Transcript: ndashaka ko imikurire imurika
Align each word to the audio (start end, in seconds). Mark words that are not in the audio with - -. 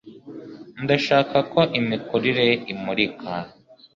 ndashaka 0.83 1.37
ko 1.51 1.59
imikurire 1.79 2.47
imurika 2.73 3.31